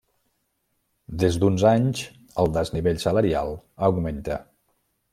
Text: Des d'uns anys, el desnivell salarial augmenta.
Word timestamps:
Des 1.25 1.37
d'uns 1.43 1.67
anys, 1.73 2.03
el 2.45 2.51
desnivell 2.57 3.01
salarial 3.07 3.55
augmenta. 3.91 4.43